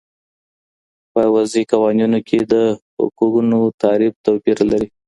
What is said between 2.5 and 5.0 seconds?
د حقونو تعریف توپیر لري.